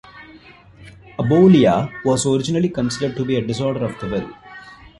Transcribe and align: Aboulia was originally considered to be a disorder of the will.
Aboulia 1.19 1.87
was 2.03 2.25
originally 2.25 2.69
considered 2.69 3.15
to 3.15 3.23
be 3.23 3.35
a 3.35 3.45
disorder 3.45 3.85
of 3.85 3.99
the 3.99 4.07
will. 4.07 4.31